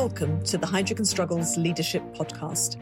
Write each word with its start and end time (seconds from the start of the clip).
Welcome 0.00 0.42
to 0.44 0.56
the 0.56 0.66
Heidrick 0.66 0.96
and 0.96 1.06
Struggles 1.06 1.58
Leadership 1.58 2.02
Podcast. 2.14 2.80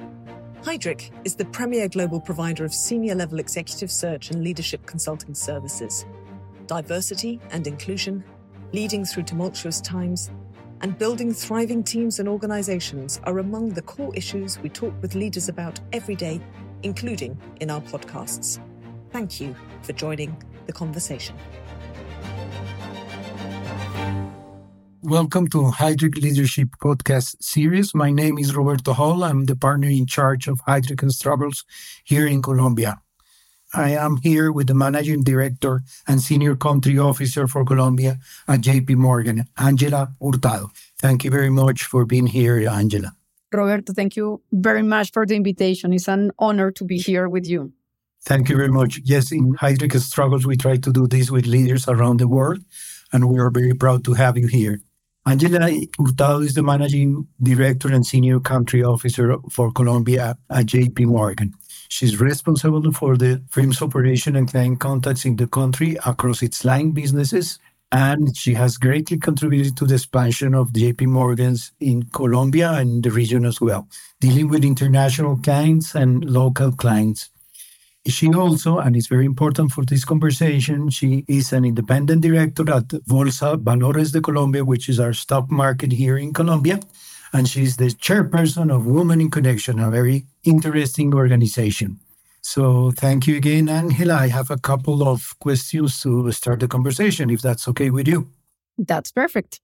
Heidrick 0.63 1.11
is 1.25 1.35
the 1.35 1.47
premier 1.47 1.89
global 1.89 2.21
provider 2.21 2.65
of 2.65 2.73
senior 2.73 3.17
level 3.17 3.41
executive 3.41 3.91
search 3.91 4.31
and 4.31 4.45
leadership 4.45 4.87
consulting 4.87 5.35
services. 5.35 6.07
Diversity 6.69 7.41
and 7.51 7.67
inclusion, 7.67 8.23
leading 8.73 9.05
through 9.05 9.25
tumultuous 9.25 9.81
times, 9.81 10.31
and 10.83 10.97
building 10.97 11.35
thriving 11.35 11.83
teams 11.83 12.21
and 12.21 12.29
organizations 12.29 13.21
are 13.25 13.41
among 13.41 13.71
the 13.71 13.83
core 13.83 14.15
issues 14.15 14.61
we 14.61 14.69
talk 14.69 14.95
with 15.03 15.17
leaders 15.17 15.49
about 15.49 15.81
every 15.93 16.15
day, 16.15 16.41
including 16.85 17.37
in 17.59 17.69
our 17.69 17.81
podcasts. 17.81 18.61
Thank 19.11 19.41
you 19.41 19.57
for 19.83 19.93
joining 19.93 20.41
the 20.67 20.73
conversation. 20.73 21.35
Welcome 25.09 25.49
to 25.49 25.73
Heidrick 25.73 26.21
Leadership 26.21 26.69
Podcast 26.83 27.43
Series. 27.43 27.95
My 27.95 28.11
name 28.11 28.37
is 28.37 28.55
Roberto 28.55 28.93
Hall. 28.93 29.25
I'm 29.25 29.47
the 29.47 29.57
partner 29.57 29.89
in 29.89 30.05
charge 30.05 30.47
of 30.49 30.61
Heidrick 30.67 31.01
and 31.01 31.11
Struggles 31.11 31.65
here 32.05 32.27
in 32.27 32.43
Colombia. 32.43 33.01
I 33.73 33.93
am 33.93 34.19
here 34.19 34.53
with 34.53 34.67
the 34.67 34.75
Managing 34.75 35.23
Director 35.23 35.81
and 36.07 36.21
Senior 36.21 36.57
Country 36.57 36.99
Officer 36.99 37.47
for 37.47 37.65
Colombia 37.65 38.19
at 38.47 38.61
JP 38.61 38.97
Morgan, 38.97 39.47
Angela 39.57 40.15
Hurtado. 40.21 40.71
Thank 40.99 41.25
you 41.25 41.31
very 41.31 41.49
much 41.49 41.85
for 41.85 42.05
being 42.05 42.27
here, 42.27 42.69
Angela. 42.69 43.13
Roberto, 43.51 43.95
thank 43.95 44.15
you 44.15 44.43
very 44.53 44.83
much 44.83 45.11
for 45.13 45.25
the 45.25 45.37
invitation. 45.37 45.95
It's 45.95 46.09
an 46.09 46.33
honor 46.39 46.71
to 46.73 46.85
be 46.85 46.99
here 46.99 47.31
with 47.31 47.49
you. 47.49 47.73
Thank 48.25 48.51
you 48.51 48.57
very 48.57 48.69
much. 48.69 49.01
Yes, 49.05 49.33
in 49.33 49.57
and 49.63 50.03
Struggles, 50.03 50.45
we 50.45 50.59
try 50.59 50.77
to 50.77 50.93
do 50.93 51.07
this 51.07 51.31
with 51.31 51.47
leaders 51.47 51.89
around 51.89 52.21
the 52.21 52.29
world, 52.29 52.63
and 53.11 53.31
we 53.31 53.39
are 53.39 53.49
very 53.49 53.73
proud 53.73 54.05
to 54.05 54.13
have 54.13 54.37
you 54.37 54.49
here. 54.49 54.83
Angela 55.29 55.69
Hurtado 55.99 56.41
is 56.41 56.55
the 56.55 56.63
managing 56.63 57.29
director 57.43 57.93
and 57.93 58.07
senior 58.07 58.41
country 58.41 58.83
officer 58.83 59.37
for 59.51 59.71
Colombia 59.71 60.39
at 60.49 60.65
JP 60.65 61.05
Morgan. 61.05 61.53
She's 61.91 62.19
responsible 62.19 62.91
for 62.93 63.19
the 63.19 63.43
firm's 63.51 63.83
operation 63.83 64.37
and 64.37 64.51
client 64.51 64.81
contacts 64.81 65.27
in 65.27 65.37
the 65.37 65.47
country 65.47 65.99
across 66.07 66.43
its 66.43 66.65
line 66.65 66.93
businesses, 66.93 67.59
and 67.93 68.35
she 68.35 68.55
has 68.55 68.79
greatly 68.79 69.19
contributed 69.19 69.77
to 69.77 69.85
the 69.85 69.97
expansion 69.97 70.55
of 70.55 70.73
JP 70.73 71.09
Morgan's 71.09 71.73
in 71.79 72.05
Colombia 72.05 72.73
and 72.73 73.03
the 73.03 73.11
region 73.11 73.45
as 73.45 73.61
well, 73.61 73.87
dealing 74.21 74.49
with 74.49 74.65
international 74.65 75.37
clients 75.37 75.95
and 75.95 76.25
local 76.25 76.73
clients. 76.73 77.29
She 78.07 78.33
also, 78.33 78.79
and 78.79 78.97
it's 78.97 79.07
very 79.07 79.27
important 79.27 79.73
for 79.73 79.85
this 79.85 80.05
conversation, 80.05 80.89
she 80.89 81.25
is 81.29 81.53
an 81.53 81.65
independent 81.65 82.23
director 82.23 82.71
at 82.71 82.89
Bolsa 83.07 83.57
Valores 83.63 84.13
de 84.13 84.21
Colombia, 84.21 84.65
which 84.65 84.89
is 84.89 84.99
our 84.99 85.13
stock 85.13 85.51
market 85.51 85.93
here 85.93 86.17
in 86.17 86.33
Colombia. 86.33 86.81
And 87.33 87.47
she's 87.47 87.77
the 87.77 87.87
chairperson 87.87 88.75
of 88.75 88.87
Women 88.87 89.21
in 89.21 89.31
Connection, 89.31 89.79
a 89.79 89.91
very 89.91 90.25
interesting 90.45 91.13
organization. 91.13 92.01
So 92.41 92.93
thank 92.93 93.27
you 93.27 93.37
again, 93.37 93.69
Angela. 93.69 94.15
I 94.15 94.29
have 94.29 94.51
a 94.51 94.57
couple 94.57 95.07
of 95.07 95.39
questions 95.39 96.01
to 96.03 96.33
start 96.33 96.61
the 96.61 96.69
conversation, 96.69 97.29
if 97.29 97.43
that's 97.43 97.69
okay 97.69 97.91
with 97.91 98.09
you. 98.09 98.31
That's 98.79 99.13
perfect. 99.13 99.61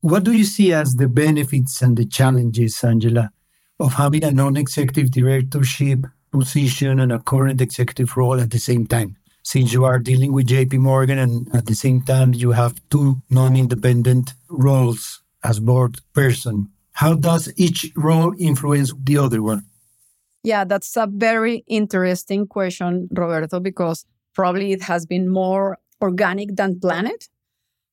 What 0.00 0.24
do 0.24 0.32
you 0.32 0.44
see 0.44 0.72
as 0.72 0.94
the 0.94 1.08
benefits 1.08 1.82
and 1.82 1.96
the 1.96 2.06
challenges, 2.06 2.82
Angela, 2.82 3.30
of 3.78 3.94
having 3.94 4.24
a 4.24 4.30
non 4.30 4.56
executive 4.56 5.10
directorship 5.10 6.06
position 6.32 6.98
and 6.98 7.12
a 7.12 7.18
current 7.18 7.60
executive 7.60 8.16
role 8.16 8.40
at 8.40 8.50
the 8.50 8.58
same 8.58 8.86
time. 8.86 9.16
Since 9.44 9.72
you 9.72 9.84
are 9.84 9.98
dealing 9.98 10.32
with 10.32 10.46
JP 10.46 10.78
Morgan 10.78 11.18
and 11.18 11.54
at 11.54 11.66
the 11.66 11.74
same 11.74 12.02
time 12.02 12.32
you 12.32 12.52
have 12.52 12.80
two 12.90 13.22
non-independent 13.30 14.34
roles 14.48 15.22
as 15.44 15.60
board 15.60 16.00
person, 16.12 16.70
how 16.92 17.14
does 17.14 17.52
each 17.56 17.90
role 17.96 18.34
influence 18.38 18.92
the 19.02 19.18
other 19.18 19.42
one? 19.42 19.64
Yeah, 20.44 20.64
that's 20.64 20.96
a 20.96 21.06
very 21.06 21.64
interesting 21.68 22.46
question, 22.46 23.08
Roberto, 23.12 23.60
because 23.60 24.04
probably 24.34 24.72
it 24.72 24.82
has 24.82 25.06
been 25.06 25.28
more 25.28 25.78
organic 26.00 26.56
than 26.56 26.80
planned. 26.80 27.28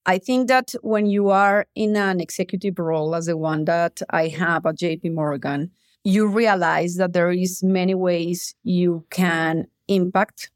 I 0.06 0.18
think 0.18 0.48
that 0.48 0.74
when 0.82 1.06
you 1.06 1.30
are 1.30 1.68
in 1.76 1.96
an 1.96 2.20
executive 2.20 2.80
role 2.80 3.14
as 3.16 3.28
the 3.28 3.38
one 3.38 3.66
that 3.66 4.02
I 4.10 4.28
have 4.30 4.66
at 4.66 4.78
JP 4.78 5.14
Morgan, 5.14 5.72
you 6.04 6.28
realize 6.28 6.96
that 6.96 7.14
there 7.14 7.32
is 7.32 7.64
many 7.64 7.96
ways 7.96 8.56
you 8.64 9.06
can 9.10 9.68
impact. 9.88 10.52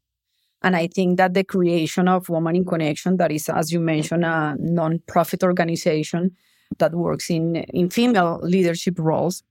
And 0.62 0.74
i 0.76 0.86
think 0.86 1.18
that 1.18 1.34
the 1.34 1.44
creation 1.44 2.08
of 2.08 2.30
woman 2.30 2.56
in 2.56 2.64
connection 2.64 3.18
that 3.18 3.30
is 3.30 3.50
as 3.50 3.70
you 3.70 3.80
mentioned 3.80 4.24
a 4.24 4.56
non-profit 4.58 5.42
organization 5.44 6.30
that 6.78 6.94
works 6.94 7.28
in 7.28 7.56
in 7.80 7.90
female 7.90 8.40
leadership 8.42 8.98
roles 8.98 9.42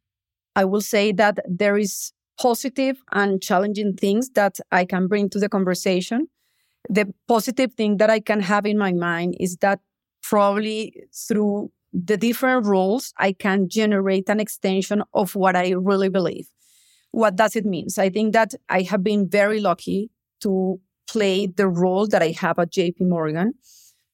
i 0.55 0.65
will 0.65 0.81
say 0.81 1.11
that 1.11 1.37
there 1.47 1.77
is 1.77 2.13
positive 2.41 2.97
and 3.11 3.43
challenging 3.43 3.93
things 3.95 4.31
that 4.31 4.59
i 4.71 4.83
can 4.85 5.07
bring 5.07 5.29
to 5.29 5.39
the 5.39 5.49
conversation. 5.49 6.27
The 6.89 7.13
positive 7.27 7.73
thing 7.73 7.97
that 7.97 8.09
i 8.09 8.19
can 8.19 8.41
have 8.41 8.65
in 8.65 8.77
my 8.77 8.93
mind 8.93 9.35
is 9.39 9.57
that 9.57 9.79
probably 10.21 10.93
through 11.27 11.71
the 11.93 12.17
different 12.17 12.65
roles, 12.65 13.13
I 13.17 13.33
can 13.33 13.69
generate 13.69 14.27
an 14.27 14.39
extension 14.39 15.03
of 15.13 15.35
what 15.35 15.55
I 15.55 15.71
really 15.71 16.09
believe. 16.09 16.47
What 17.11 17.35
does 17.35 17.55
it 17.55 17.65
mean? 17.65 17.89
So 17.89 18.01
I 18.01 18.09
think 18.09 18.33
that 18.33 18.55
I 18.69 18.81
have 18.81 19.03
been 19.03 19.29
very 19.29 19.59
lucky 19.59 20.09
to 20.41 20.79
play 21.07 21.45
the 21.45 21.67
role 21.67 22.07
that 22.07 22.23
I 22.23 22.31
have 22.39 22.57
at 22.57 22.71
JP 22.71 23.01
Morgan. 23.01 23.53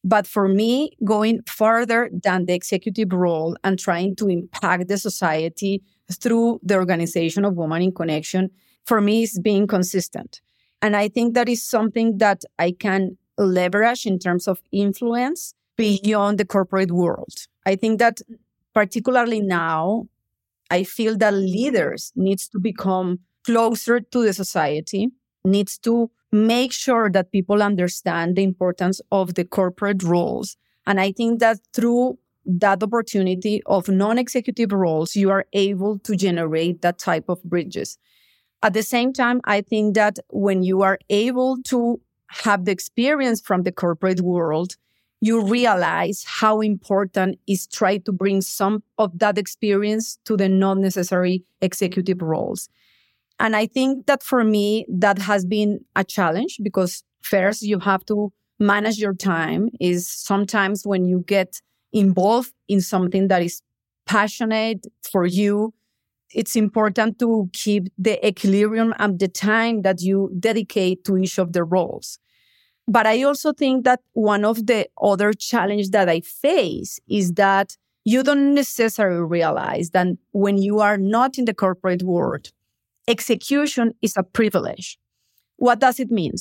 But 0.03 0.28
for 0.28 0.47
me, 0.47 0.91
going 1.03 1.41
further 1.45 2.09
than 2.12 2.45
the 2.45 2.53
executive 2.53 3.12
role 3.12 3.56
and 3.63 3.78
trying 3.78 4.16
to 4.18 4.29
impact 4.29 4.88
the 4.88 4.97
society 4.97 5.81
through 6.12 6.59
the 6.63 6.75
organization 6.75 7.45
of 7.45 7.56
Women 7.56 7.81
in 7.81 7.94
Connection, 7.94 8.50
for 8.85 9.01
me, 9.01 9.23
is 9.23 9.39
being 9.39 9.68
consistent. 9.68 10.41
And 10.81 10.95
I 10.95 11.09
think 11.09 11.34
that 11.34 11.50
is 11.50 11.63
something 11.63 12.18
that 12.19 12.44
I 12.57 12.72
can 12.72 13.18
leverage 13.38 14.06
in 14.06 14.19
terms 14.19 14.47
of 14.47 14.62
influence 14.72 15.53
beyond 15.78 16.38
the 16.38 16.45
corporate 16.45 16.91
world. 16.91 17.47
I 17.66 17.75
think 17.75 18.00
that 18.00 18.22
particularly 18.74 19.42
now, 19.42 20.08
I 20.72 20.84
feel 20.84 21.18
that 21.18 21.34
leaders 21.34 22.12
needs 22.16 22.47
to 22.50 22.59
become 22.59 23.20
closer 23.46 24.00
to 24.00 24.24
the 24.24 24.34
society, 24.34 25.09
needs 25.44 25.78
to 25.80 26.12
make 26.31 26.72
sure 26.72 27.09
that 27.09 27.31
people 27.31 27.64
understand 27.64 28.36
the 28.36 28.44
importance 28.44 29.02
of 29.12 29.34
the 29.34 29.44
corporate 29.44 30.03
roles. 30.03 30.58
And 30.86 31.00
I 31.00 31.12
think 31.12 31.40
that 31.40 31.58
through 31.74 32.19
that 32.46 32.84
opportunity 32.84 33.62
of 33.66 33.90
non-executive 33.90 34.72
roles, 34.72 35.16
you 35.16 35.30
are 35.31 35.46
able 35.53 36.00
to 36.00 36.16
generate 36.16 36.81
that 36.81 37.00
type 37.00 37.25
of 37.30 37.44
bridges. 37.44 37.98
At 38.62 38.74
the 38.74 38.84
same 38.84 39.14
time, 39.14 39.42
I 39.46 39.62
think 39.62 39.96
that 39.96 40.19
when 40.30 40.64
you 40.64 40.81
are 40.81 41.00
able 41.09 41.58
to 41.64 42.00
have 42.28 42.66
the 42.66 42.72
experience 42.72 43.42
from 43.42 43.64
the 43.64 43.72
corporate 43.72 44.22
world, 44.22 44.75
you 45.22 45.41
realize 45.41 46.24
how 46.25 46.62
important 46.62 47.40
is 47.47 47.68
try 47.68 47.97
to 47.97 48.12
bring 48.12 48.41
some 48.41 48.84
of 48.97 49.18
that 49.19 49.38
experience 49.38 50.18
to 50.25 50.38
the 50.38 50.47
non 50.47 50.81
necessary 50.81 51.44
executive 51.62 52.22
roles. 52.22 52.69
And 53.40 53.56
I 53.56 53.68
think 53.68 54.06
that 54.07 54.24
for 54.24 54.44
me, 54.44 54.85
that 54.90 55.18
has 55.19 55.46
been 55.46 55.80
a 55.96 56.03
challenge 56.03 56.59
because 56.62 57.03
first 57.22 57.62
you 57.62 57.80
have 57.80 58.06
to 58.06 58.31
manage 58.59 58.97
your 58.97 59.13
time 59.13 59.69
is 59.80 60.07
sometimes 60.07 60.85
when 60.85 61.06
you 61.06 61.24
get 61.25 61.62
involved 61.94 62.53
in 62.68 62.81
something 62.81 63.30
that 63.30 63.41
is 63.41 63.62
passionate 64.06 64.86
for 65.01 65.25
you, 65.25 65.74
it's 66.31 66.56
important 66.56 67.18
to 67.19 67.50
keep 67.53 67.88
the 67.97 68.25
equilibrium 68.25 68.94
and 69.00 69.19
the 69.19 69.28
time 69.28 69.81
that 69.81 70.01
you 70.01 70.31
dedicate 70.40 71.03
to 71.06 71.18
each 71.18 71.40
of 71.40 71.53
the 71.53 71.63
roles. 71.63 72.19
But 72.89 73.05
I 73.05 73.22
also 73.22 73.53
think 73.53 73.85
that 73.85 74.01
one 74.13 74.44
of 74.44 74.66
the 74.66 74.89
other 75.00 75.31
challenges 75.31 75.91
that 75.91 76.09
I 76.09 76.22
face 76.22 77.00
is 77.07 77.33
that 77.33 77.77
you 78.03 78.23
don't 78.23 78.55
necessarily 78.55 79.21
realize 79.21 79.91
that 79.91 80.07
when 80.31 80.57
you 80.57 80.80
are 80.80 80.97
not 80.97 81.38
in 81.38 81.45
the 81.45 81.53
corporate 81.53 82.01
world, 82.01 82.51
execution 83.07 83.94
is 84.01 84.18
a 84.18 84.24
privilege. 84.24 84.97
What 85.57 85.77
does 85.77 86.00
it 86.00 86.09
mean? 86.09 86.33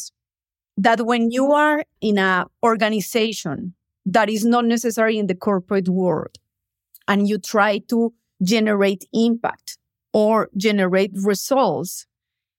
That 0.78 1.04
when 1.04 1.30
you 1.30 1.52
are 1.52 1.84
in 2.00 2.16
an 2.16 2.46
organization 2.64 3.74
that 4.06 4.30
is 4.30 4.46
not 4.46 4.64
necessarily 4.64 5.18
in 5.18 5.26
the 5.26 5.34
corporate 5.34 5.90
world 5.90 6.38
and 7.06 7.28
you 7.28 7.36
try 7.36 7.78
to 7.90 8.14
generate 8.42 9.04
impact 9.12 9.76
or 10.14 10.48
generate 10.56 11.10
results, 11.12 12.06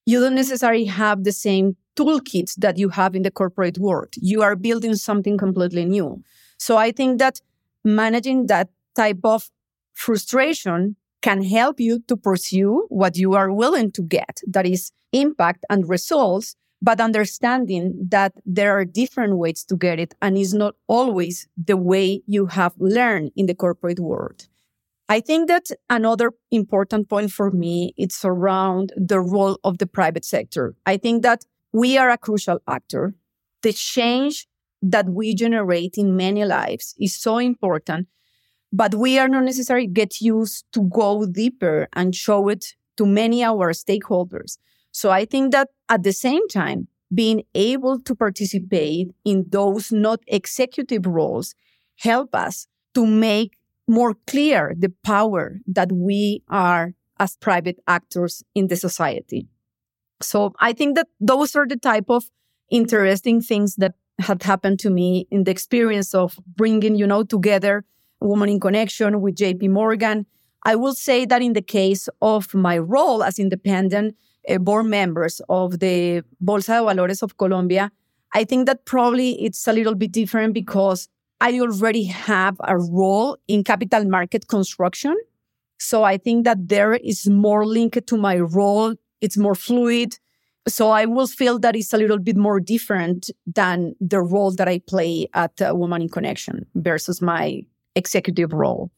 you 0.06 0.20
don't 0.20 0.36
necessarily 0.36 0.86
have 0.86 1.24
the 1.24 1.32
same 1.32 1.76
toolkits 2.00 2.56
that 2.56 2.78
you 2.78 2.90
have 2.90 3.16
in 3.16 3.24
the 3.24 3.32
corporate 3.32 3.78
world. 3.78 4.14
You 4.16 4.42
are 4.42 4.56
building 4.56 4.96
something 4.96 5.38
completely 5.38 5.86
new. 5.86 6.24
So 6.58 6.78
I 6.78 6.92
think 6.92 7.20
that 7.20 7.42
managing 7.84 8.48
that 8.48 8.70
type 8.96 9.20
of 9.24 9.50
frustration 9.94 10.96
can 11.22 11.44
help 11.44 11.80
you 11.80 12.00
to 12.08 12.16
pursue 12.16 12.86
what 12.90 13.18
you 13.18 13.34
are 13.34 13.52
willing 13.52 13.92
to 13.92 14.02
get 14.02 14.42
that 14.48 14.66
is 14.66 14.92
impact 15.12 15.66
and 15.70 15.90
results 15.90 16.56
but 16.82 17.02
understanding 17.02 18.08
that 18.10 18.32
there 18.46 18.78
are 18.78 18.86
different 18.86 19.36
ways 19.38 19.66
to 19.66 19.76
get 19.76 20.00
it 20.00 20.16
and 20.22 20.38
is 20.38 20.54
not 20.54 20.76
always 20.88 21.46
the 21.58 21.76
way 21.76 22.22
you 22.26 22.46
have 22.46 22.74
learned 22.78 23.32
in 23.36 23.48
the 23.48 23.56
corporate 23.56 24.00
world 24.00 24.48
I 25.10 25.22
think 25.22 25.48
that 25.48 25.72
another 25.90 26.32
important 26.52 27.10
point 27.10 27.32
for 27.32 27.50
me 27.50 27.94
it's 27.98 28.24
around 28.24 28.94
the 28.96 29.20
role 29.20 29.58
of 29.64 29.80
the 29.80 29.88
private 29.88 30.24
sector. 30.24 30.76
I 30.86 30.98
think 30.98 31.24
that 31.24 31.46
we 31.72 31.98
are 31.98 32.10
a 32.10 32.18
crucial 32.18 32.60
actor. 32.68 33.14
The 33.62 33.74
change 33.74 34.48
that 34.82 35.10
we 35.10 35.36
generate 35.36 35.98
in 35.98 36.16
many 36.16 36.46
lives 36.46 36.96
is 37.00 37.16
so 37.16 37.38
important, 37.38 38.08
but 38.72 38.96
we 38.96 39.20
are 39.20 39.28
not 39.28 39.44
necessarily 39.44 39.88
get 39.88 40.22
used 40.22 40.66
to 40.74 40.84
go 40.84 41.26
deeper 41.26 41.88
and 41.94 42.16
show 42.16 42.48
it 42.50 42.76
to 42.98 43.06
many 43.06 43.44
of 43.44 43.60
our 43.60 43.72
stakeholders. 43.72 44.58
So 44.92 45.12
I 45.12 45.26
think 45.26 45.52
that 45.52 45.70
at 45.90 46.04
the 46.04 46.14
same 46.14 46.48
time, 46.48 46.88
being 47.14 47.44
able 47.56 48.00
to 48.00 48.16
participate 48.16 49.10
in 49.26 49.46
those 49.50 49.92
not 49.92 50.20
executive 50.28 51.06
roles 51.06 51.56
help 51.98 52.34
us 52.36 52.68
to 52.94 53.06
make 53.06 53.58
more 53.88 54.16
clear 54.28 54.74
the 54.78 54.94
power 55.04 55.60
that 55.66 55.92
we 55.92 56.44
are 56.48 56.94
as 57.20 57.36
private 57.38 57.80
actors 57.88 58.44
in 58.54 58.68
the 58.68 58.76
society. 58.76 59.48
So 60.22 60.54
I 60.60 60.74
think 60.74 60.96
that 60.96 61.08
those 61.20 61.56
are 61.56 61.68
the 61.68 61.78
type 61.78 62.10
of 62.10 62.26
interesting 62.72 63.42
things 63.42 63.76
that 63.76 63.94
had 64.20 64.44
happened 64.44 64.80
to 64.80 64.90
me 64.90 65.28
in 65.32 65.46
the 65.46 65.52
experience 65.52 66.14
of 66.14 66.38
bringing, 66.56 66.96
you 66.96 67.08
know, 67.08 67.24
together 67.24 67.86
Women 68.22 68.50
in 68.50 68.60
Connection 68.60 69.22
with 69.22 69.36
JP 69.36 69.70
Morgan. 69.70 70.26
I 70.66 70.76
will 70.76 70.94
say 70.94 71.26
that 71.26 71.42
in 71.42 71.54
the 71.54 71.62
case 71.62 72.10
of 72.22 72.54
my 72.54 72.78
role 72.78 73.24
as 73.24 73.40
independent 73.40 74.16
uh, 74.50 74.58
board 74.58 74.88
members 74.88 75.42
of 75.48 75.80
the 75.80 76.24
Bolsa 76.44 76.80
de 76.80 76.86
Valores 76.86 77.24
of 77.24 77.38
Colombia, 77.38 77.92
I 78.34 78.44
think 78.44 78.68
that 78.68 78.86
probably 78.86 79.42
it's 79.44 79.68
a 79.68 79.74
little 79.74 79.96
bit 79.96 80.12
different 80.12 80.54
because 80.54 81.08
I 81.42 81.58
already 81.60 82.04
have 82.04 82.58
a 82.66 82.78
role 82.78 83.38
in 83.48 83.64
capital 83.64 84.04
market 84.06 84.48
construction. 84.48 85.16
So 85.80 86.04
I 86.04 86.18
think 86.18 86.44
that 86.44 86.68
there 86.68 86.94
is 86.94 87.28
more 87.30 87.66
linked 87.66 88.06
to 88.06 88.18
my 88.18 88.38
role. 88.38 88.96
It's 89.22 89.38
more 89.38 89.56
fluid. 89.56 90.18
So 90.68 90.92
I 90.92 91.06
will 91.06 91.28
feel 91.28 91.60
that 91.60 91.76
it's 91.76 91.94
a 91.94 91.98
little 91.98 92.20
bit 92.20 92.38
more 92.38 92.60
different 92.60 93.30
than 93.46 93.96
the 94.00 94.22
role 94.22 94.52
that 94.52 94.68
I 94.68 94.80
play 94.80 95.28
at 95.34 95.62
uh, 95.62 95.74
Women 95.76 96.04
in 96.04 96.10
Connection 96.10 96.66
versus 96.76 97.22
my 97.22 97.62
executive 97.96 98.54
role. 98.54 98.92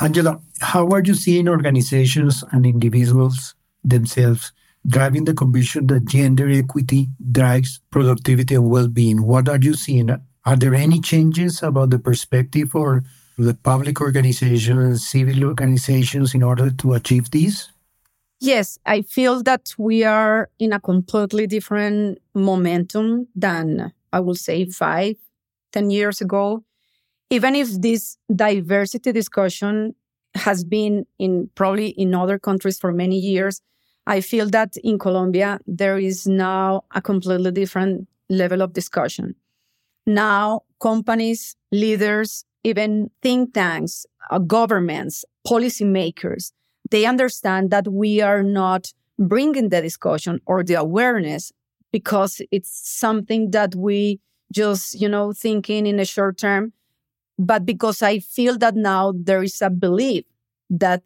Angela, 0.00 0.40
how 0.60 0.88
are 0.88 1.02
you 1.02 1.14
seeing 1.14 1.48
organizations 1.48 2.44
and 2.52 2.64
individuals 2.64 3.54
themselves 3.84 4.52
driving 4.86 5.24
the 5.24 5.34
conviction 5.34 5.88
that 5.88 6.06
gender 6.06 6.48
equity 6.48 7.08
drives 7.32 7.80
productivity 7.90 8.54
and 8.54 8.70
well 8.70 8.88
being? 8.88 9.26
What 9.26 9.48
are 9.48 9.58
you 9.58 9.74
seeing 9.74 10.10
are 10.48 10.56
there 10.56 10.74
any 10.74 10.98
changes 11.00 11.62
about 11.62 11.90
the 11.90 11.98
perspective 11.98 12.70
for 12.70 13.04
the 13.36 13.52
public 13.52 14.00
organizations, 14.00 14.78
and 14.78 14.98
civil 14.98 15.44
organizations 15.44 16.34
in 16.34 16.42
order 16.42 16.70
to 16.70 16.94
achieve 16.94 17.30
this? 17.30 17.68
Yes, 18.40 18.78
I 18.86 19.02
feel 19.02 19.42
that 19.42 19.74
we 19.78 20.04
are 20.04 20.48
in 20.58 20.72
a 20.72 20.80
completely 20.80 21.46
different 21.46 22.18
momentum 22.34 23.26
than 23.34 23.92
I 24.12 24.20
will 24.20 24.36
say 24.36 24.64
five, 24.66 25.16
ten 25.72 25.90
years 25.90 26.20
ago. 26.20 26.62
Even 27.30 27.56
if 27.56 27.68
this 27.80 28.18
diversity 28.34 29.12
discussion 29.12 29.94
has 30.34 30.64
been 30.64 31.06
in 31.18 31.50
probably 31.56 31.90
in 31.90 32.14
other 32.14 32.38
countries 32.38 32.78
for 32.78 32.92
many 32.92 33.18
years, 33.18 33.62
I 34.06 34.20
feel 34.22 34.48
that 34.50 34.76
in 34.84 34.98
Colombia, 34.98 35.60
there 35.66 35.98
is 35.98 36.26
now 36.26 36.84
a 36.94 37.02
completely 37.02 37.52
different 37.52 38.08
level 38.30 38.62
of 38.62 38.72
discussion. 38.74 39.36
Now, 40.06 40.62
companies, 40.80 41.56
leaders, 41.70 42.44
even 42.64 43.10
think 43.22 43.54
tanks, 43.54 44.06
uh, 44.30 44.38
governments, 44.38 45.24
policymakers, 45.46 46.52
they 46.90 47.04
understand 47.04 47.70
that 47.70 47.88
we 47.88 48.20
are 48.20 48.42
not 48.42 48.92
bringing 49.18 49.68
the 49.68 49.82
discussion 49.82 50.40
or 50.46 50.62
the 50.62 50.74
awareness 50.74 51.52
because 51.92 52.40
it's 52.50 52.70
something 52.70 53.50
that 53.50 53.74
we 53.74 54.20
just, 54.52 55.00
you 55.00 55.08
know, 55.08 55.32
thinking 55.32 55.86
in 55.86 55.98
a 55.98 56.04
short 56.04 56.38
term, 56.38 56.72
but 57.38 57.66
because 57.66 58.02
I 58.02 58.18
feel 58.18 58.58
that 58.58 58.74
now 58.74 59.12
there 59.16 59.42
is 59.42 59.60
a 59.62 59.70
belief 59.70 60.24
that 60.70 61.02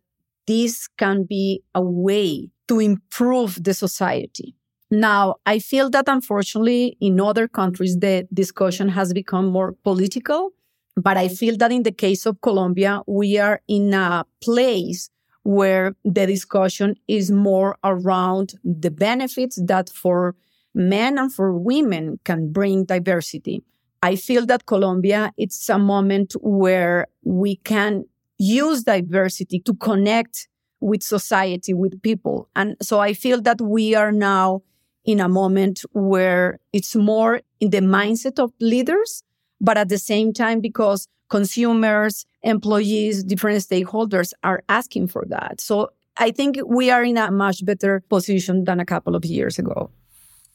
this 0.47 0.89
can 0.99 1.25
be 1.25 1.63
a 1.75 1.83
way 1.83 2.51
to 2.69 2.81
improve 2.81 3.63
the 3.63 3.75
society. 3.75 4.55
Now, 4.91 5.37
I 5.47 5.59
feel 5.59 5.89
that 5.91 6.05
unfortunately 6.07 6.97
in 7.01 7.21
other 7.21 7.49
countries, 7.49 7.97
the 7.99 8.29
discussion 8.33 8.89
has 8.91 9.13
become 9.13 9.47
more 9.47 9.73
political. 9.85 10.51
But 10.97 11.17
I 11.17 11.29
feel 11.29 11.57
that 11.57 11.73
in 11.73 11.85
the 11.85 11.93
case 11.93 12.27
of 12.27 12.43
Colombia, 12.43 13.01
we 13.07 13.39
are 13.39 13.63
in 13.67 13.95
a 13.95 14.27
place 14.43 15.09
where 15.45 15.95
the 16.05 16.27
discussion 16.27 16.97
is 17.09 17.31
more 17.31 17.77
around 17.83 18.55
the 18.65 18.91
benefits 18.91 19.61
that 19.67 19.89
for 19.89 20.35
men 20.75 21.19
and 21.19 21.33
for 21.33 21.57
women 21.57 22.19
can 22.25 22.53
bring 22.53 22.85
diversity. 22.85 23.63
I 24.03 24.17
feel 24.17 24.47
that 24.47 24.67
Colombia, 24.67 25.33
it's 25.37 25.69
a 25.69 25.79
moment 25.79 26.35
where 26.41 27.07
we 27.25 27.57
can 27.57 28.05
use 28.39 28.83
diversity 28.83 29.61
to 29.61 29.75
connect 29.75 30.49
with 30.81 31.03
society, 31.03 31.73
with 31.73 32.03
people. 32.03 32.49
And 32.57 32.77
so 32.83 32.99
I 32.99 33.13
feel 33.13 33.41
that 33.43 33.61
we 33.61 33.95
are 33.95 34.11
now 34.11 34.63
in 35.05 35.21
a 35.21 35.29
moment 35.29 35.85
where 35.93 36.59
it's 36.73 36.97
more 36.97 37.41
in 37.61 37.71
the 37.71 37.79
mindset 37.79 38.39
of 38.39 38.53
leaders, 38.61 39.23
but 39.61 39.77
at 39.77 39.89
the 39.89 39.99
same 39.99 40.33
time, 40.33 40.61
because 40.61 41.07
consumers, 41.33 42.27
employees, 42.43 43.25
different 43.25 43.61
stakeholders 43.69 44.35
are 44.43 44.63
asking 44.69 45.09
for 45.09 45.25
that. 45.35 45.63
So 45.63 45.89
I 46.19 46.31
think 46.31 46.59
we 46.67 46.91
are 46.91 47.03
in 47.03 47.17
a 47.17 47.31
much 47.31 47.65
better 47.65 48.03
position 48.15 48.65
than 48.65 48.79
a 48.81 48.85
couple 48.85 49.17
of 49.17 49.25
years 49.25 49.59
ago. 49.59 49.91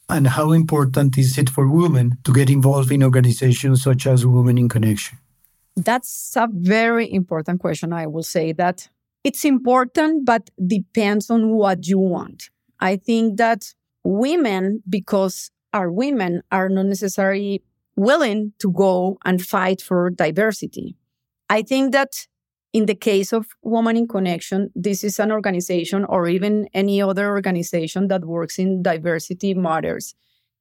And 0.08 0.28
how 0.28 0.52
important 0.52 1.18
is 1.18 1.36
it 1.36 1.50
for 1.50 1.66
women 1.66 2.16
to 2.22 2.32
get 2.32 2.48
involved 2.48 2.92
in 2.92 3.02
organizations 3.02 3.82
such 3.82 4.06
as 4.06 4.24
Women 4.24 4.56
in 4.56 4.68
Connection? 4.68 5.18
That's 5.74 6.36
a 6.36 6.48
very 6.52 7.12
important 7.12 7.58
question. 7.58 7.92
I 7.92 8.06
will 8.06 8.22
say 8.22 8.52
that 8.52 8.88
it's 9.24 9.44
important, 9.44 10.24
but 10.24 10.48
depends 10.64 11.28
on 11.28 11.50
what 11.50 11.88
you 11.88 11.98
want. 11.98 12.50
I 12.78 12.94
think 12.96 13.36
that 13.38 13.74
women, 14.04 14.84
because 14.88 15.50
are 15.72 15.90
women 15.90 16.42
are 16.52 16.68
not 16.68 16.86
necessarily 16.86 17.62
willing 17.98 18.52
to 18.60 18.70
go 18.72 19.18
and 19.24 19.44
fight 19.44 19.82
for 19.82 20.10
diversity. 20.10 20.96
I 21.50 21.62
think 21.62 21.92
that 21.92 22.26
in 22.72 22.86
the 22.86 22.94
case 22.94 23.32
of 23.32 23.46
Women 23.62 23.96
in 23.96 24.06
Connection, 24.06 24.70
this 24.74 25.02
is 25.02 25.18
an 25.18 25.32
organization 25.32 26.04
or 26.04 26.28
even 26.28 26.68
any 26.74 27.02
other 27.02 27.28
organization 27.28 28.08
that 28.08 28.24
works 28.24 28.58
in 28.58 28.82
diversity 28.82 29.54
matters. 29.54 30.14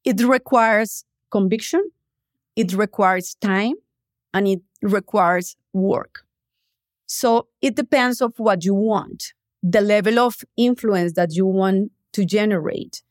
It 0.03 0.21
requires 0.21 1.03
conviction, 1.29 1.91
it 2.55 2.73
requires 2.73 3.35
time, 3.35 3.75
and 4.33 4.47
it 4.47 4.61
requires 4.81 5.55
work. 5.73 6.23
So 7.05 7.47
it 7.61 7.75
depends 7.75 8.21
of 8.21 8.33
what 8.37 8.65
you 8.65 8.73
want, 8.73 9.33
the 9.61 9.81
level 9.81 10.19
of 10.19 10.43
influence 10.55 11.13
that 11.13 11.35
you 11.35 11.45
want 11.45 11.91
to 12.13 12.25
generate 12.25 13.03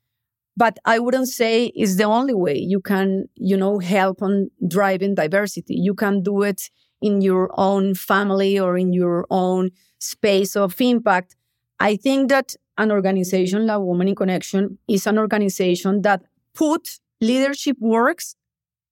but 0.57 0.79
I 0.85 0.99
wouldn't 0.99 1.29
say 1.29 1.67
it's 1.75 1.97
the 1.97 2.05
only 2.05 2.35
way 2.35 2.57
you 2.57 2.81
can, 2.81 3.29
you 3.35 3.57
know, 3.57 3.79
help 3.79 4.23
on 4.23 4.51
driving 4.67 5.15
diversity. 5.15 5.75
You 5.75 5.95
can 5.95 6.23
do 6.23 6.43
it 6.43 6.71
in 7.03 7.21
your 7.21 7.51
own 7.59 7.95
family 7.95 8.59
or 8.59 8.79
in 8.79 8.93
your 8.93 9.27
own 9.31 9.71
space 9.99 10.57
of 10.57 10.81
impact. 10.81 11.37
I 11.79 11.97
think 11.97 12.31
that 12.31 12.57
an 12.79 12.91
organization 12.91 13.67
like 13.67 13.81
Women 13.81 14.09
in 14.09 14.15
Connection 14.15 14.79
is 14.89 15.07
an 15.07 15.19
organization 15.19 16.03
that 16.03 16.23
put 16.55 16.89
leadership 17.21 17.77
works 17.81 18.35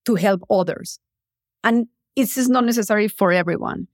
to 0.04 0.16
help 0.16 0.42
others. 0.50 0.98
And 1.62 1.86
it's 2.14 2.36
not 2.48 2.64
necessary 2.64 3.08
for 3.08 3.32
everyone 3.32 3.88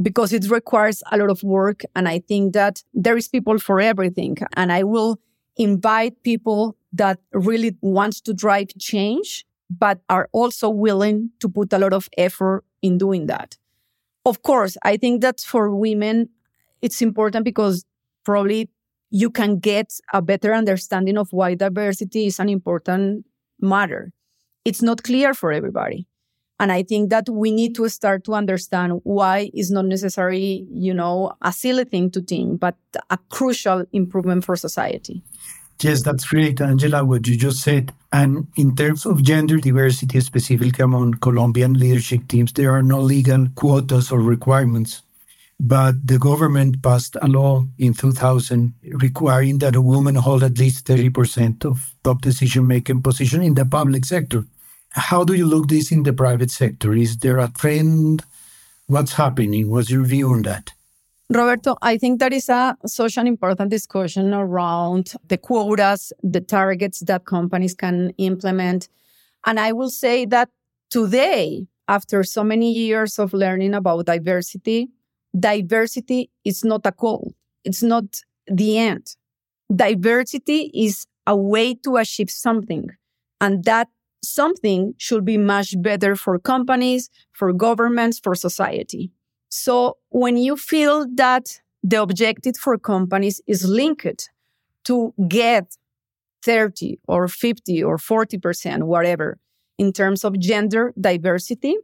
because 0.00 0.32
it 0.32 0.48
requires 0.48 1.02
a 1.10 1.18
lot 1.18 1.30
of 1.30 1.42
work. 1.42 1.82
And 1.96 2.08
I 2.08 2.20
think 2.20 2.52
that 2.54 2.82
there 2.94 3.16
is 3.16 3.28
people 3.28 3.58
for 3.58 3.80
everything. 3.80 4.36
And 4.54 4.72
I 4.72 4.84
will 4.84 5.18
invite 5.56 6.22
people 6.22 6.76
that 6.96 7.18
really 7.32 7.76
wants 7.80 8.20
to 8.22 8.34
drive 8.34 8.68
change, 8.78 9.44
but 9.70 10.00
are 10.08 10.28
also 10.32 10.68
willing 10.68 11.30
to 11.40 11.48
put 11.48 11.72
a 11.72 11.78
lot 11.78 11.92
of 11.92 12.08
effort 12.16 12.64
in 12.82 12.98
doing 12.98 13.26
that. 13.26 13.56
Of 14.24 14.42
course, 14.42 14.76
I 14.82 14.96
think 14.96 15.22
that 15.22 15.40
for 15.40 15.74
women, 15.74 16.28
it's 16.82 17.00
important 17.00 17.44
because 17.44 17.84
probably 18.24 18.70
you 19.10 19.30
can 19.30 19.58
get 19.58 19.92
a 20.12 20.20
better 20.20 20.52
understanding 20.52 21.16
of 21.16 21.32
why 21.32 21.54
diversity 21.54 22.26
is 22.26 22.40
an 22.40 22.48
important 22.48 23.26
matter. 23.60 24.12
It's 24.64 24.82
not 24.82 25.04
clear 25.04 25.32
for 25.32 25.52
everybody. 25.52 26.06
And 26.58 26.72
I 26.72 26.82
think 26.82 27.10
that 27.10 27.28
we 27.28 27.50
need 27.50 27.74
to 27.76 27.88
start 27.88 28.24
to 28.24 28.34
understand 28.34 29.00
why 29.04 29.50
it's 29.52 29.70
not 29.70 29.84
necessarily, 29.84 30.66
you 30.70 30.94
know, 30.94 31.32
a 31.42 31.52
silly 31.52 31.84
thing 31.84 32.10
to 32.12 32.20
think, 32.20 32.60
but 32.60 32.76
a 33.10 33.18
crucial 33.28 33.84
improvement 33.92 34.44
for 34.44 34.56
society. 34.56 35.22
Yes, 35.82 36.02
that's 36.02 36.24
great, 36.26 36.60
Angela, 36.60 37.04
what 37.04 37.26
you 37.26 37.36
just 37.36 37.60
said. 37.62 37.92
And 38.12 38.48
in 38.56 38.74
terms 38.76 39.04
of 39.06 39.22
gender 39.22 39.58
diversity, 39.58 40.20
specifically 40.20 40.82
among 40.82 41.14
Colombian 41.14 41.74
leadership 41.74 42.28
teams, 42.28 42.52
there 42.52 42.72
are 42.72 42.82
no 42.82 43.00
legal 43.00 43.48
quotas 43.54 44.10
or 44.10 44.20
requirements. 44.20 45.02
but 45.60 45.94
the 46.06 46.18
government 46.18 46.82
passed 46.82 47.16
a 47.22 47.28
law 47.28 47.66
in 47.78 47.94
2000 47.94 48.74
requiring 49.04 49.58
that 49.60 49.76
a 49.76 49.82
woman 49.82 50.16
hold 50.16 50.42
at 50.44 50.58
least 50.58 50.86
30% 50.86 51.64
of 51.64 51.94
top 52.04 52.22
decision 52.22 52.66
making 52.66 53.02
position 53.02 53.42
in 53.42 53.54
the 53.54 53.64
public 53.64 54.04
sector. 54.04 54.44
How 54.90 55.24
do 55.24 55.34
you 55.34 55.46
look 55.46 55.68
this 55.68 55.92
in 55.92 56.04
the 56.04 56.12
private 56.12 56.50
sector? 56.50 56.94
Is 56.94 57.18
there 57.18 57.38
a 57.38 57.48
trend? 57.50 58.24
What's 58.88 59.14
happening? 59.14 59.70
What's 59.70 59.90
your 59.90 60.04
view 60.04 60.30
on 60.32 60.42
that? 60.42 60.72
Roberto, 61.28 61.76
I 61.82 61.98
think 61.98 62.20
that 62.20 62.32
is 62.32 62.48
a 62.48 62.76
such 62.86 63.16
an 63.16 63.26
important 63.26 63.70
discussion 63.70 64.32
around 64.32 65.12
the 65.26 65.36
quotas, 65.36 66.12
the 66.22 66.40
targets 66.40 67.00
that 67.00 67.24
companies 67.24 67.74
can 67.74 68.10
implement. 68.18 68.88
And 69.44 69.58
I 69.58 69.72
will 69.72 69.90
say 69.90 70.24
that 70.26 70.50
today, 70.88 71.66
after 71.88 72.22
so 72.22 72.44
many 72.44 72.72
years 72.72 73.18
of 73.18 73.32
learning 73.32 73.74
about 73.74 74.06
diversity, 74.06 74.88
diversity 75.38 76.30
is 76.44 76.64
not 76.64 76.82
a 76.84 76.92
goal. 76.92 77.34
It's 77.64 77.82
not 77.82 78.04
the 78.46 78.78
end. 78.78 79.16
Diversity 79.74 80.70
is 80.72 81.06
a 81.26 81.36
way 81.36 81.74
to 81.74 81.96
achieve 81.96 82.30
something. 82.30 82.88
And 83.40 83.64
that 83.64 83.88
something 84.22 84.94
should 84.96 85.24
be 85.24 85.38
much 85.38 85.74
better 85.82 86.14
for 86.14 86.38
companies, 86.38 87.10
for 87.32 87.52
governments, 87.52 88.20
for 88.20 88.36
society. 88.36 89.10
So 89.58 89.96
when 90.10 90.36
you 90.36 90.54
feel 90.54 91.06
that 91.14 91.62
the 91.82 92.02
objective 92.02 92.56
for 92.58 92.76
companies 92.76 93.40
is 93.46 93.64
linked 93.64 94.28
to 94.84 95.14
get 95.28 95.78
30 96.42 96.98
or 97.08 97.26
50 97.26 97.82
or 97.82 97.96
40%, 97.96 98.82
whatever, 98.82 99.38
in 99.78 99.94
terms 99.94 100.24
of 100.24 100.38
gender 100.38 100.92
diversity, 101.00 101.74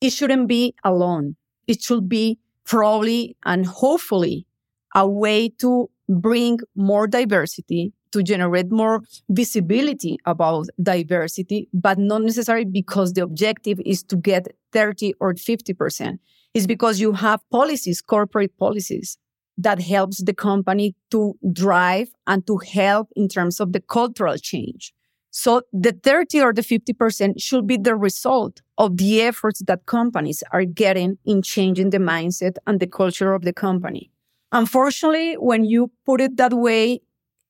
it 0.00 0.14
shouldn't 0.14 0.48
be 0.48 0.74
alone. 0.82 1.36
It 1.66 1.82
should 1.82 2.08
be 2.08 2.38
probably 2.64 3.36
and 3.44 3.66
hopefully 3.66 4.46
a 4.94 5.06
way 5.06 5.50
to 5.60 5.90
bring 6.08 6.60
more 6.74 7.06
diversity, 7.06 7.92
to 8.12 8.22
generate 8.22 8.72
more 8.72 9.02
visibility 9.28 10.16
about 10.24 10.68
diversity, 10.82 11.68
but 11.74 11.98
not 11.98 12.22
necessarily 12.22 12.64
because 12.64 13.12
the 13.12 13.22
objective 13.22 13.78
is 13.84 14.02
to 14.04 14.16
get 14.16 14.48
30 14.72 15.14
or 15.20 15.34
50%. 15.34 16.18
It's 16.54 16.66
because 16.66 17.00
you 17.00 17.12
have 17.12 17.40
policies, 17.50 18.00
corporate 18.00 18.56
policies 18.58 19.18
that 19.56 19.80
helps 19.80 20.22
the 20.22 20.34
company 20.34 20.94
to 21.10 21.34
drive 21.52 22.10
and 22.26 22.46
to 22.46 22.58
help 22.58 23.08
in 23.14 23.28
terms 23.28 23.60
of 23.60 23.72
the 23.72 23.80
cultural 23.80 24.36
change. 24.36 24.92
So 25.30 25.62
the 25.72 25.92
30 25.92 26.40
or 26.40 26.52
the 26.52 26.62
50% 26.62 27.34
should 27.40 27.66
be 27.66 27.76
the 27.76 27.94
result 27.94 28.62
of 28.78 28.96
the 28.96 29.22
efforts 29.22 29.62
that 29.66 29.86
companies 29.86 30.42
are 30.52 30.64
getting 30.64 31.18
in 31.24 31.42
changing 31.42 31.90
the 31.90 31.98
mindset 31.98 32.56
and 32.66 32.80
the 32.80 32.88
culture 32.88 33.32
of 33.32 33.42
the 33.42 33.52
company. 33.52 34.10
Unfortunately, 34.50 35.34
when 35.34 35.64
you 35.64 35.92
put 36.04 36.20
it 36.20 36.36
that 36.36 36.52
way, 36.52 37.00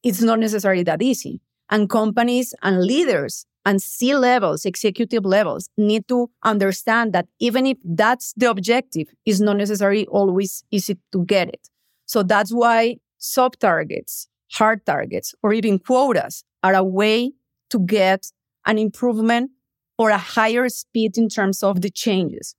it's 0.03 0.21
not 0.21 0.39
necessarily 0.39 0.83
that 0.83 1.01
easy. 1.01 1.41
And 1.71 1.89
companies 1.89 2.53
and 2.63 2.83
leaders 2.83 3.47
and 3.65 3.81
C 3.83 4.17
levels, 4.17 4.65
executive 4.65 5.25
levels 5.25 5.69
need 5.77 6.09
to 6.09 6.31
understand 6.43 7.13
that 7.13 7.27
even 7.39 7.67
if 7.67 7.79
that's 7.85 8.33
the 8.37 8.51
objective, 8.51 9.09
it's 9.27 9.41
not 9.41 9.57
necessarily 9.57 10.07
always 10.07 10.65
easy 10.71 10.97
to 11.13 11.25
get 11.25 11.49
it. 11.49 11.69
So 12.07 12.23
that's 12.23 12.53
why 12.53 12.97
sub 13.19 13.59
targets, 13.59 14.29
hard 14.53 14.85
targets, 14.87 15.35
or 15.43 15.53
even 15.53 15.79
quotas 15.79 16.45
are 16.63 16.75
a 16.75 16.83
way 16.83 17.33
to 17.71 17.79
get 17.79 18.27
an 18.67 18.79
improvement 18.79 19.51
or 19.99 20.11
a 20.11 20.19
higher 20.19 20.69
speed 20.69 21.19
in 21.19 21.29
terms 21.29 21.63
of 21.63 21.83
the 21.83 21.91
changes. 21.91 22.55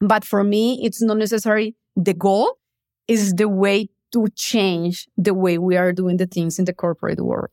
But 0.00 0.24
for 0.24 0.42
me, 0.42 0.80
it's 0.84 1.00
not 1.00 1.16
necessarily 1.16 1.76
the 1.94 2.14
goal, 2.14 2.58
is 3.06 3.34
the 3.34 3.48
way 3.48 3.88
to 4.12 4.26
change 4.34 5.08
the 5.16 5.34
way 5.34 5.58
we 5.58 5.76
are 5.76 5.92
doing 5.92 6.16
the 6.16 6.26
things 6.26 6.58
in 6.58 6.64
the 6.64 6.72
corporate 6.72 7.20
world. 7.20 7.50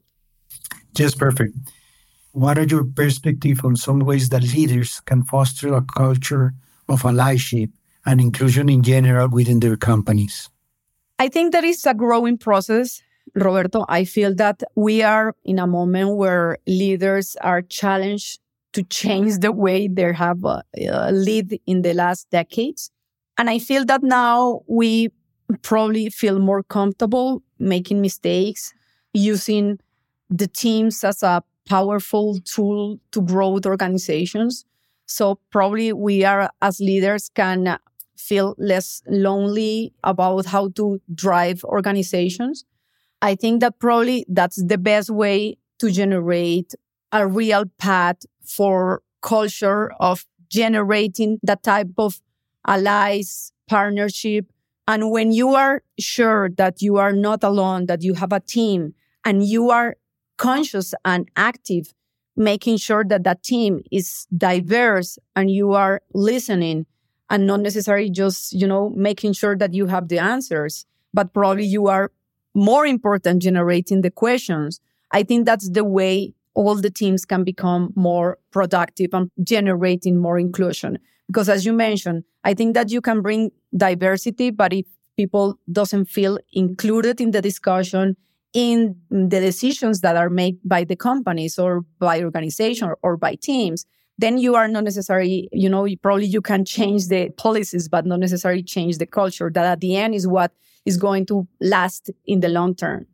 Just 0.95 1.17
perfect. 1.19 1.55
What 2.31 2.57
are 2.57 2.63
your 2.63 2.85
perspective 2.85 3.61
on 3.63 3.75
some 3.75 3.99
ways 3.99 4.29
that 4.29 4.43
leaders 4.43 5.01
can 5.05 5.23
foster 5.23 5.73
a 5.73 5.81
culture 5.81 6.53
of 6.87 7.03
allyship 7.03 7.71
and 8.05 8.21
inclusion 8.21 8.69
in 8.69 8.83
general 8.83 9.29
within 9.29 9.59
their 9.59 9.77
companies? 9.77 10.49
I 11.17 11.27
think 11.27 11.51
that 11.53 11.63
is 11.63 11.85
a 11.85 11.93
growing 11.93 12.37
process 12.37 13.01
Roberto, 13.35 13.85
I 13.87 14.05
feel 14.05 14.33
that 14.35 14.63
we 14.75 15.03
are 15.03 15.35
in 15.43 15.59
a 15.59 15.67
moment 15.67 16.15
where 16.15 16.57
leaders 16.67 17.35
are 17.41 17.61
challenged 17.61 18.39
to 18.73 18.83
change 18.83 19.39
the 19.39 19.51
way 19.51 19.87
they 19.87 20.13
have 20.13 20.43
uh, 20.45 20.61
in 20.75 21.81
the 21.81 21.93
last 21.93 22.29
decades. 22.29 22.91
And 23.37 23.49
I 23.49 23.59
feel 23.59 23.85
that 23.85 24.03
now 24.03 24.61
we 24.67 25.09
probably 25.61 26.09
feel 26.09 26.39
more 26.39 26.63
comfortable 26.63 27.41
making 27.57 28.01
mistakes, 28.01 28.73
using 29.13 29.79
the 30.29 30.47
teams 30.47 31.03
as 31.03 31.23
a 31.23 31.43
powerful 31.69 32.39
tool 32.39 32.99
to 33.11 33.21
grow 33.21 33.59
the 33.59 33.69
organizations. 33.69 34.65
So 35.05 35.39
probably 35.51 35.93
we 35.93 36.23
are 36.23 36.49
as 36.61 36.79
leaders 36.79 37.29
can 37.33 37.77
feel 38.17 38.55
less 38.57 39.01
lonely 39.07 39.93
about 40.03 40.47
how 40.47 40.69
to 40.69 41.01
drive 41.13 41.63
organizations. 41.63 42.65
I 43.21 43.35
think 43.35 43.61
that 43.61 43.79
probably 43.79 44.25
that's 44.27 44.61
the 44.63 44.77
best 44.77 45.09
way 45.09 45.57
to 45.79 45.91
generate 45.91 46.73
a 47.11 47.27
real 47.27 47.65
path 47.77 48.17
for 48.45 49.01
culture 49.21 49.91
of 49.99 50.25
generating 50.49 51.39
that 51.43 51.63
type 51.63 51.89
of 51.97 52.21
allies, 52.67 53.51
partnership. 53.67 54.45
And 54.87 55.11
when 55.11 55.31
you 55.31 55.55
are 55.55 55.83
sure 55.99 56.49
that 56.57 56.81
you 56.81 56.97
are 56.97 57.13
not 57.13 57.43
alone, 57.43 57.85
that 57.87 58.03
you 58.03 58.15
have 58.15 58.33
a 58.33 58.39
team 58.39 58.95
and 59.25 59.43
you 59.45 59.69
are 59.69 59.97
conscious 60.39 60.95
and 61.05 61.29
active, 61.35 61.93
making 62.35 62.77
sure 62.77 63.03
that 63.05 63.23
that 63.25 63.43
team 63.43 63.81
is 63.91 64.25
diverse 64.35 65.19
and 65.35 65.51
you 65.51 65.73
are 65.73 66.01
listening 66.15 66.87
and 67.29 67.45
not 67.45 67.59
necessarily 67.59 68.09
just, 68.09 68.53
you 68.53 68.65
know, 68.65 68.89
making 68.95 69.33
sure 69.33 69.55
that 69.55 69.73
you 69.75 69.85
have 69.85 70.07
the 70.07 70.17
answers, 70.17 70.87
but 71.13 71.33
probably 71.33 71.65
you 71.65 71.87
are 71.87 72.11
more 72.55 72.87
important 72.87 73.43
generating 73.43 74.01
the 74.01 74.09
questions. 74.09 74.81
I 75.11 75.23
think 75.23 75.45
that's 75.45 75.69
the 75.69 75.83
way 75.83 76.33
all 76.55 76.75
the 76.75 76.89
teams 76.89 77.25
can 77.25 77.43
become 77.43 77.93
more 77.95 78.39
productive 78.51 79.13
and 79.13 79.29
generating 79.43 80.17
more 80.17 80.39
inclusion. 80.39 80.97
Because 81.27 81.47
as 81.47 81.63
you 81.65 81.73
mentioned 81.73 82.23
i 82.43 82.53
think 82.53 82.73
that 82.73 82.89
you 82.89 83.01
can 83.01 83.21
bring 83.21 83.51
diversity 83.75 84.49
but 84.49 84.73
if 84.73 84.85
people 85.17 85.59
doesn't 85.71 86.05
feel 86.05 86.39
included 86.53 87.21
in 87.21 87.31
the 87.31 87.41
discussion 87.41 88.15
in 88.53 88.95
the 89.09 89.39
decisions 89.39 90.01
that 90.01 90.15
are 90.15 90.29
made 90.29 90.57
by 90.63 90.83
the 90.83 90.95
companies 90.95 91.59
or 91.59 91.81
by 91.99 92.23
organization 92.23 92.87
or, 92.87 92.97
or 93.03 93.17
by 93.17 93.35
teams 93.35 93.85
then 94.19 94.37
you 94.37 94.55
are 94.55 94.67
not 94.67 94.83
necessarily, 94.83 95.47
you 95.53 95.69
know, 95.69 95.85
you 95.85 95.97
probably 95.97 96.25
you 96.25 96.41
can 96.41 96.65
change 96.65 97.07
the 97.07 97.29
policies, 97.37 97.87
but 97.87 98.05
not 98.05 98.19
necessarily 98.19 98.61
change 98.61 98.97
the 98.97 99.05
culture. 99.05 99.49
That 99.49 99.65
at 99.65 99.79
the 99.79 99.95
end 99.95 100.13
is 100.13 100.27
what 100.27 100.51
is 100.85 100.97
going 100.97 101.25
to 101.27 101.47
last 101.61 102.11
in 102.25 102.41
the 102.41 102.49
long 102.49 102.75
term. 102.75 103.07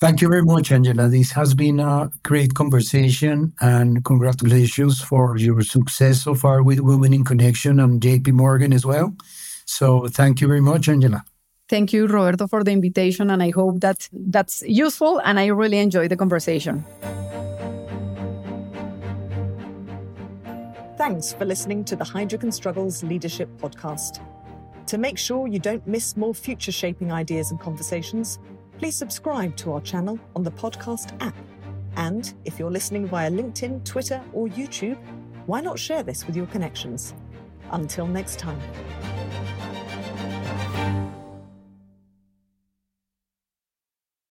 Thank 0.00 0.22
you 0.22 0.28
very 0.28 0.42
much, 0.42 0.72
Angela. 0.72 1.08
This 1.08 1.32
has 1.32 1.54
been 1.54 1.78
a 1.78 2.10
great 2.22 2.54
conversation 2.54 3.52
and 3.60 4.02
congratulations 4.02 5.02
for 5.02 5.36
your 5.36 5.60
success 5.60 6.22
so 6.22 6.34
far 6.34 6.62
with 6.62 6.80
Women 6.80 7.12
in 7.12 7.22
Connection 7.22 7.78
and 7.78 8.00
JP 8.00 8.32
Morgan 8.32 8.72
as 8.72 8.86
well. 8.86 9.14
So 9.66 10.08
thank 10.08 10.40
you 10.40 10.48
very 10.48 10.62
much, 10.62 10.88
Angela. 10.88 11.22
Thank 11.70 11.92
you, 11.92 12.08
Roberto, 12.08 12.48
for 12.48 12.64
the 12.64 12.72
invitation. 12.72 13.30
And 13.30 13.40
I 13.40 13.50
hope 13.50 13.78
that 13.78 14.08
that's 14.12 14.60
useful. 14.66 15.20
And 15.24 15.38
I 15.38 15.46
really 15.46 15.78
enjoyed 15.78 16.10
the 16.10 16.16
conversation. 16.16 16.84
Thanks 20.98 21.32
for 21.32 21.44
listening 21.44 21.84
to 21.84 21.94
the 21.94 22.38
and 22.42 22.52
Struggles 22.52 23.04
Leadership 23.04 23.48
Podcast. 23.56 24.20
To 24.86 24.98
make 24.98 25.16
sure 25.16 25.46
you 25.46 25.60
don't 25.60 25.86
miss 25.86 26.16
more 26.16 26.34
future 26.34 26.72
shaping 26.72 27.12
ideas 27.12 27.52
and 27.52 27.60
conversations, 27.60 28.40
please 28.78 28.96
subscribe 28.96 29.56
to 29.58 29.72
our 29.72 29.80
channel 29.80 30.18
on 30.34 30.42
the 30.42 30.50
podcast 30.50 31.14
app. 31.20 31.36
And 31.94 32.34
if 32.44 32.58
you're 32.58 32.72
listening 32.72 33.06
via 33.06 33.30
LinkedIn, 33.30 33.84
Twitter, 33.84 34.20
or 34.32 34.48
YouTube, 34.48 34.98
why 35.46 35.60
not 35.60 35.78
share 35.78 36.02
this 36.02 36.26
with 36.26 36.34
your 36.34 36.46
connections? 36.46 37.14
Until 37.70 38.08
next 38.08 38.40
time. 38.40 38.60